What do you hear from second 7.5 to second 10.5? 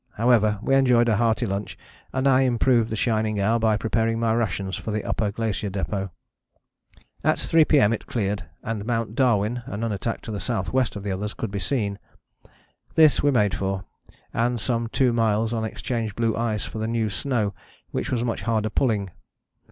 P.M. it cleared, and Mount Darwin, a nunatak to the